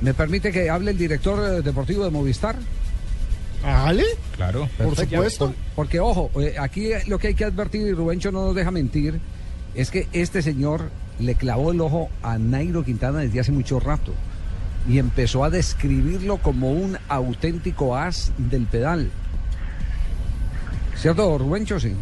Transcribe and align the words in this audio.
¿Me 0.00 0.14
permite 0.14 0.52
que 0.52 0.70
hable 0.70 0.92
el 0.92 0.98
director 0.98 1.38
eh, 1.38 1.62
deportivo 1.62 2.04
de 2.04 2.10
Movistar? 2.10 2.56
¿Ale? 3.64 4.04
Claro. 4.36 4.68
Por 4.78 4.94
supuesto. 4.94 5.54
Porque, 5.74 5.98
ojo, 5.98 6.30
eh, 6.40 6.54
aquí 6.58 6.90
lo 7.08 7.18
que 7.18 7.28
hay 7.28 7.34
que 7.34 7.44
advertir, 7.44 7.82
y 7.82 7.92
Rubencho 7.92 8.30
no 8.30 8.46
nos 8.46 8.54
deja 8.54 8.70
mentir, 8.70 9.18
es 9.74 9.90
que 9.90 10.06
este 10.12 10.42
señor 10.42 10.90
le 11.18 11.34
clavó 11.34 11.72
el 11.72 11.80
ojo 11.80 12.08
a 12.22 12.38
Nairo 12.38 12.84
Quintana 12.84 13.20
desde 13.20 13.40
hace 13.40 13.52
mucho 13.52 13.80
rato 13.80 14.14
y 14.88 14.98
empezó 14.98 15.44
a 15.44 15.50
describirlo 15.50 16.38
como 16.38 16.70
un 16.70 16.96
auténtico 17.08 17.96
as 17.96 18.32
del 18.38 18.66
pedal. 18.66 19.10
¿Cierto, 20.94 21.36
Rubencho? 21.38 21.78
Sí. 21.78 21.94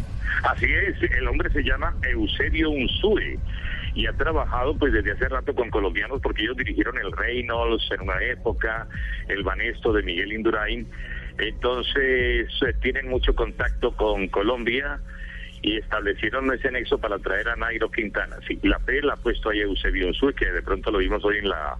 Así 0.43 0.65
es, 0.65 1.11
el 1.11 1.27
hombre 1.27 1.51
se 1.51 1.63
llama 1.63 1.95
Eusebio 2.03 2.69
Unsue 2.69 3.39
y 3.93 4.07
ha 4.07 4.13
trabajado 4.13 4.77
pues 4.77 4.93
desde 4.93 5.11
hace 5.11 5.27
rato 5.29 5.53
con 5.53 5.69
colombianos 5.69 6.21
porque 6.21 6.43
ellos 6.43 6.57
dirigieron 6.57 6.97
el 6.97 7.11
Reynolds 7.11 7.89
en 7.91 8.01
una 8.01 8.21
época, 8.23 8.87
el 9.27 9.43
Banesto 9.43 9.93
de 9.93 10.03
Miguel 10.03 10.33
Indurain, 10.33 10.87
entonces 11.37 12.49
eh, 12.65 12.73
tienen 12.81 13.07
mucho 13.07 13.35
contacto 13.35 13.95
con 13.95 14.27
Colombia 14.27 14.99
y 15.61 15.77
establecieron 15.77 16.51
ese 16.53 16.71
nexo 16.71 16.97
para 16.97 17.19
traer 17.19 17.49
a 17.49 17.55
Nairo 17.55 17.89
Quintana. 17.89 18.37
Sí, 18.47 18.59
la 18.63 18.79
P 18.79 19.01
la 19.01 19.13
ha 19.13 19.17
puesto 19.17 19.49
ahí 19.49 19.59
Eusebio 19.59 20.07
Unsue, 20.07 20.33
que 20.33 20.51
de 20.51 20.61
pronto 20.61 20.91
lo 20.91 20.99
vimos 20.99 21.23
hoy 21.25 21.39
en 21.39 21.49
la 21.49 21.77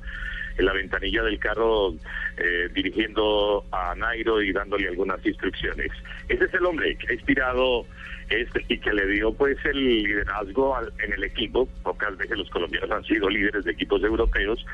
en 0.58 0.66
la 0.66 0.74
ventanilla 0.74 1.24
del 1.24 1.40
carro 1.40 1.94
eh, 2.38 2.70
dirigiendo 2.74 3.66
a 3.72 3.96
Nairo 3.96 4.42
y 4.42 4.52
dándole 4.52 4.88
algunas 4.88 5.24
instrucciones. 5.26 5.92
Ese 6.28 6.46
es 6.46 6.54
el 6.54 6.66
hombre 6.66 6.96
que 6.98 7.08
ha 7.10 7.14
inspirado 7.14 7.86
este 8.30 8.66
y 8.68 8.78
que 8.80 8.94
le 8.94 9.08
dio 9.08 9.34
pues 9.34 9.58
el 9.66 9.84
liderazgo 9.84 10.78
en 11.00 11.14
el 11.14 11.24
equipo. 11.24 11.68
Pocas 11.84 12.18
veces 12.18 12.38
los 12.38 12.50
colombianos 12.50 12.92
han 12.92 13.04
sido 13.06 13.30
líderes 13.30 13.66
de 13.66 13.72
equipos 13.72 14.04
europeos 14.04 14.66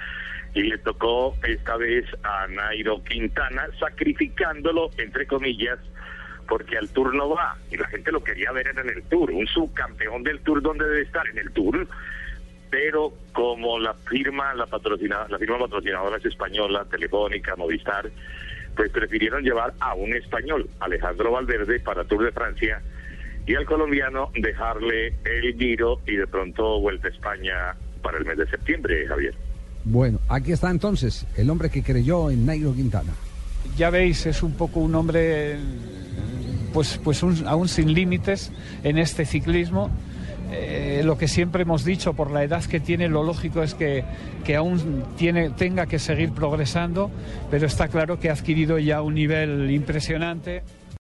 y 0.53 0.63
le 0.63 0.77
tocó 0.79 1.35
esta 1.47 1.77
vez 1.77 2.05
a 2.23 2.47
Nairo 2.47 3.03
Quintana 3.03 3.67
sacrificándolo 3.79 4.89
entre 4.97 5.25
comillas 5.27 5.79
porque 6.47 6.77
al 6.77 6.89
Tour 6.89 7.15
no 7.15 7.29
va 7.29 7.57
y 7.71 7.77
la 7.77 7.87
gente 7.87 8.11
lo 8.11 8.23
quería 8.23 8.51
ver 8.51 8.67
en 8.67 8.89
el 8.89 9.03
Tour, 9.03 9.31
un 9.31 9.47
subcampeón 9.47 10.23
del 10.23 10.39
Tour 10.41 10.61
donde 10.61 10.85
debe 10.85 11.01
estar 11.01 11.27
en 11.27 11.39
el 11.39 11.51
Tour 11.51 11.87
pero 12.73 13.13
como 13.33 13.77
la 13.77 13.93
firma, 13.93 14.51
la 14.55 14.65
patrocinada, 14.65 15.27
la 15.29 15.37
firma 15.37 15.59
patrocinadora 15.59 16.17
es 16.17 16.25
española, 16.25 16.83
Telefónica, 16.89 17.55
Movistar, 17.55 18.09
pues 18.75 18.89
prefirieron 18.89 19.43
llevar 19.43 19.75
a 19.79 19.93
un 19.93 20.11
español, 20.15 20.67
Alejandro 20.79 21.31
Valverde, 21.31 21.79
para 21.81 22.03
Tour 22.03 22.25
de 22.25 22.31
Francia, 22.31 22.81
y 23.45 23.53
al 23.53 23.67
colombiano 23.67 24.31
dejarle 24.33 25.13
el 25.23 25.55
giro 25.55 26.01
y 26.07 26.15
de 26.15 26.25
pronto 26.25 26.81
vuelta 26.81 27.09
a 27.09 27.11
España 27.11 27.75
para 28.01 28.17
el 28.17 28.25
mes 28.25 28.39
de 28.39 28.47
septiembre, 28.47 29.05
Javier. 29.05 29.35
Bueno, 29.83 30.17
aquí 30.27 30.51
está 30.51 30.71
entonces 30.71 31.27
el 31.37 31.51
hombre 31.51 31.69
que 31.69 31.83
creyó 31.83 32.31
en 32.31 32.43
Nairo 32.43 32.73
Quintana. 32.73 33.13
Ya 33.77 33.91
veis, 33.91 34.25
es 34.25 34.41
un 34.41 34.57
poco 34.57 34.79
un 34.79 34.95
hombre 34.95 35.57
pues, 36.73 36.99
pues 37.03 37.21
aún 37.21 37.67
sin 37.67 37.93
límites 37.93 38.51
en 38.83 38.97
este 38.97 39.25
ciclismo 39.25 39.91
eh, 40.53 41.01
lo 41.03 41.17
que 41.17 41.27
siempre 41.27 41.63
hemos 41.63 41.83
dicho, 41.83 42.13
por 42.13 42.31
la 42.31 42.43
edad 42.43 42.63
que 42.63 42.79
tiene, 42.79 43.09
lo 43.09 43.23
lógico 43.23 43.63
es 43.63 43.73
que, 43.73 44.03
que 44.43 44.55
aún 44.55 45.03
tiene, 45.17 45.49
tenga 45.49 45.87
que 45.87 45.99
seguir 45.99 46.31
progresando, 46.31 47.09
pero 47.49 47.65
está 47.65 47.87
claro 47.87 48.19
que 48.19 48.29
ha 48.29 48.33
adquirido 48.33 48.77
ya 48.77 49.01
un 49.01 49.15
nivel 49.15 49.71
impresionante. 49.71 50.63